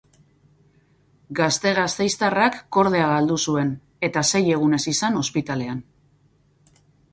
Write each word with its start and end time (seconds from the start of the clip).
Gazte 1.39 1.73
gasteiztarrak 1.79 2.57
kordea 2.79 3.11
galdu 3.13 3.37
zuen 3.49 3.75
eta 4.09 4.25
sei 4.33 4.43
egunez 4.57 4.83
izan 4.95 5.23
ospitalean. 5.23 5.87